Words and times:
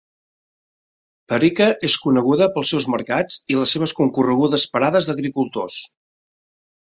Parika 1.33 1.67
és 1.89 1.97
coneguda 2.05 2.47
pels 2.55 2.71
seus 2.73 2.87
mercats 2.93 3.37
i 3.53 3.59
les 3.61 3.75
seves 3.77 3.95
concorregudes 4.01 4.67
parades 4.79 5.11
d'agricultors. 5.11 5.79